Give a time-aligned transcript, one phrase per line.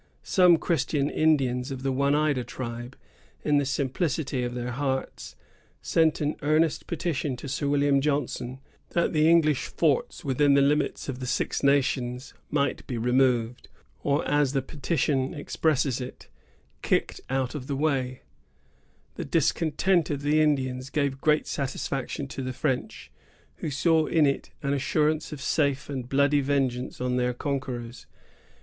[0.23, 2.97] Some Christian Indians of the Oneida tribe,
[3.45, 5.35] in the simplicity of their hearts,
[5.79, 8.61] sent an earnest petition to Sir William Johnson,
[8.95, 13.67] that the English forts within the limits of the Six Nations might be removed,
[14.01, 16.27] or, as the petition expresses it,
[16.81, 18.23] kicked out of the way.
[19.17, 23.11] The discontent of the Indians gave great satisfaction to the French,
[23.57, 28.07] who saw in it an assurance of safe and bloody vengeance on their conquerors.